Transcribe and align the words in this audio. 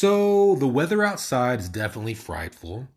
So, 0.00 0.54
the 0.54 0.66
weather 0.66 1.04
outside 1.04 1.60
is 1.60 1.68
definitely 1.68 2.14
frightful. 2.14 2.88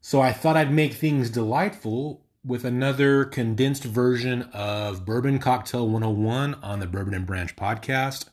So, 0.00 0.20
I 0.20 0.32
thought 0.32 0.56
I'd 0.56 0.70
make 0.70 0.94
things 0.94 1.28
delightful 1.28 2.22
with 2.44 2.64
another 2.64 3.24
condensed 3.24 3.82
version 3.82 4.42
of 4.52 5.04
Bourbon 5.04 5.40
Cocktail 5.40 5.88
101 5.88 6.54
on 6.62 6.78
the 6.78 6.86
Bourbon 6.86 7.14
and 7.14 7.26
Branch 7.26 7.56
podcast. 7.56 8.26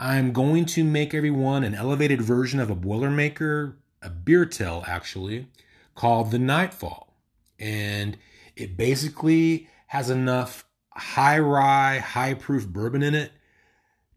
I'm 0.00 0.32
going 0.32 0.66
to 0.66 0.82
make 0.82 1.14
everyone 1.14 1.62
an 1.62 1.76
elevated 1.76 2.22
version 2.22 2.58
of 2.58 2.70
a 2.70 2.74
Boilermaker, 2.74 3.74
a 4.02 4.10
beer 4.10 4.44
tail 4.44 4.82
actually, 4.88 5.46
called 5.94 6.32
the 6.32 6.40
Nightfall. 6.40 7.14
And 7.60 8.16
it 8.56 8.76
basically 8.76 9.68
has 9.86 10.10
enough 10.10 10.66
high 10.90 11.38
rye, 11.38 12.00
high 12.00 12.34
proof 12.34 12.66
bourbon 12.66 13.04
in 13.04 13.14
it 13.14 13.30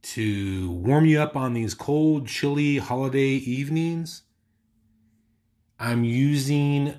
to 0.01 0.71
warm 0.71 1.05
you 1.05 1.19
up 1.19 1.35
on 1.35 1.53
these 1.53 1.73
cold, 1.73 2.27
chilly 2.27 2.77
holiday 2.77 3.29
evenings. 3.29 4.23
I'm 5.79 6.03
using 6.03 6.95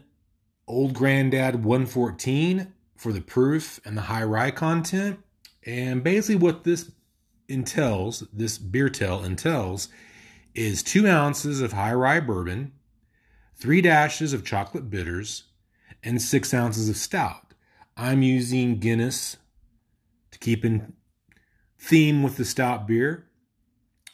Old 0.67 0.95
Granddad 0.95 1.65
114 1.65 2.73
for 2.97 3.13
the 3.13 3.21
proof 3.21 3.81
and 3.85 3.97
the 3.97 4.03
high 4.03 4.25
rye 4.25 4.51
content. 4.51 5.21
And 5.67 6.03
basically, 6.03 6.37
what 6.37 6.65
this 6.65 6.91
entails, 7.49 8.27
this 8.33 8.59
beer 8.59 8.89
tail 8.89 9.25
entails, 9.25 9.89
is 10.55 10.83
two 10.83 11.07
ounces 11.07 11.61
of 11.61 11.73
high 11.73 11.95
rye 11.95 12.21
bourbon, 12.21 12.73
three 13.57 13.81
dashes 13.81 14.33
of 14.33 14.45
chocolate 14.45 14.91
bitters, 14.91 15.45
and 16.03 16.21
six 16.21 16.55
ounces 16.55 16.89
of 16.89 16.97
stout. 16.97 17.55
I'm 17.97 18.23
using 18.23 18.79
Guinness 18.79 19.37
to 20.31 20.39
keep 20.39 20.65
in 20.65 20.95
theme 21.81 22.23
with 22.23 22.37
the 22.37 22.45
stout 22.45 22.87
beer. 22.87 23.27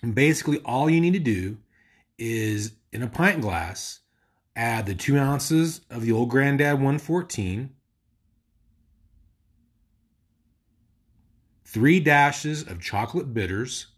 And 0.02 0.14
basically, 0.14 0.58
all 0.58 0.88
you 0.88 1.00
need 1.00 1.14
to 1.14 1.18
do 1.18 1.58
is 2.18 2.72
in 2.92 3.02
a 3.02 3.08
pint 3.08 3.40
glass, 3.40 4.00
add 4.54 4.86
the 4.86 4.94
two 4.94 5.18
ounces 5.18 5.80
of 5.90 6.02
the 6.02 6.12
old 6.12 6.30
granddad 6.30 6.74
114, 6.74 7.70
three 11.64 12.00
dashes 12.00 12.62
of 12.62 12.80
chocolate 12.80 13.34
bitters, 13.34 13.88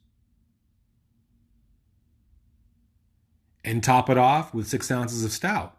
and 3.63 3.85
top 3.85 4.09
it 4.09 4.17
off 4.17 4.55
with 4.55 4.67
six 4.67 4.91
ounces 4.91 5.25
of 5.25 5.31
stout. 5.31 5.78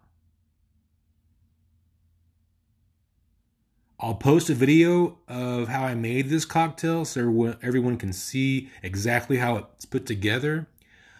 I'll 4.01 4.15
post 4.15 4.49
a 4.49 4.53
video 4.53 5.17
of 5.27 5.67
how 5.67 5.83
I 5.83 5.93
made 5.93 6.29
this 6.29 6.45
cocktail 6.45 7.03
so 7.03 7.19
everyone, 7.61 7.97
can 7.97 8.13
see 8.13 8.69
exactly 8.81 9.37
how 9.37 9.57
it's 9.57 9.83
put 9.83 10.05
together. 10.05 10.69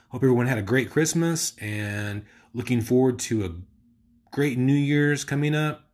Hope 0.09 0.23
everyone 0.23 0.47
had 0.47 0.57
a 0.57 0.61
great 0.61 0.89
Christmas 0.89 1.57
and 1.59 2.23
looking 2.53 2.79
forward 2.79 3.19
to 3.19 3.43
a 3.43 3.51
great 4.31 4.57
New 4.57 4.71
Year's 4.71 5.25
coming 5.25 5.53
up. 5.53 5.89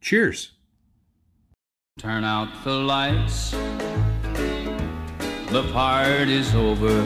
Cheers. 0.00 0.54
Turn 2.00 2.24
out 2.24 2.48
the 2.64 2.74
lights. 2.74 3.52
The 5.52 5.70
party's 5.72 6.52
over. 6.56 7.00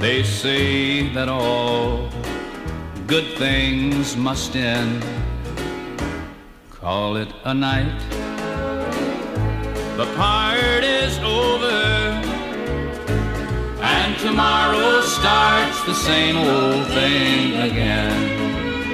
They 0.00 0.22
say 0.22 1.12
that 1.12 1.28
all 1.28 2.08
good 3.06 3.36
things 3.36 4.16
must 4.16 4.56
end. 4.56 5.04
Call 6.84 7.16
it 7.16 7.32
a 7.44 7.54
night. 7.54 7.98
The 9.96 10.04
party's 10.16 11.18
over. 11.20 11.70
And 13.80 14.18
tomorrow 14.18 15.00
starts 15.00 15.82
the 15.86 15.94
same 15.94 16.36
old 16.36 16.86
thing 16.88 17.54
again. 17.54 18.84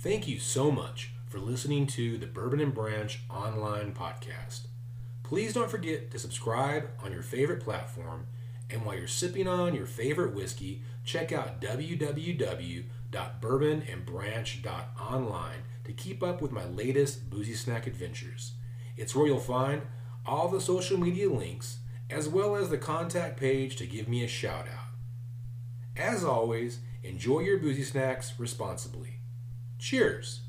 Thank 0.00 0.28
you 0.28 0.38
so 0.38 0.70
much 0.70 1.12
for 1.30 1.38
listening 1.38 1.86
to 1.86 2.18
the 2.18 2.26
Bourbon 2.26 2.60
and 2.60 2.74
Branch 2.74 3.18
online 3.30 3.94
podcast. 3.94 4.66
Please 5.22 5.54
don't 5.54 5.70
forget 5.70 6.10
to 6.10 6.18
subscribe 6.18 6.90
on 7.02 7.12
your 7.12 7.22
favorite 7.22 7.64
platform. 7.64 8.26
And 8.68 8.84
while 8.84 8.98
you're 8.98 9.06
sipping 9.06 9.48
on 9.48 9.74
your 9.74 9.86
favorite 9.86 10.34
whiskey, 10.34 10.82
check 11.06 11.32
out 11.32 11.62
www.bourbonandbranch.online 13.12 15.62
to 15.84 15.92
keep 15.92 16.22
up 16.22 16.40
with 16.40 16.50
my 16.50 16.64
latest 16.64 17.28
boozy 17.30 17.54
snack 17.54 17.86
adventures. 17.86 18.54
It's 18.96 19.14
where 19.14 19.26
you'll 19.26 19.38
find 19.38 19.82
all 20.26 20.48
the 20.48 20.60
social 20.60 20.98
media 20.98 21.30
links 21.30 21.78
as 22.10 22.28
well 22.28 22.56
as 22.56 22.68
the 22.68 22.78
contact 22.78 23.38
page 23.38 23.76
to 23.76 23.86
give 23.86 24.08
me 24.08 24.24
a 24.24 24.28
shout 24.28 24.66
out. 24.66 24.88
As 25.96 26.24
always, 26.24 26.80
enjoy 27.02 27.40
your 27.40 27.58
boozy 27.58 27.84
snacks 27.84 28.32
responsibly. 28.38 29.20
Cheers! 29.78 30.42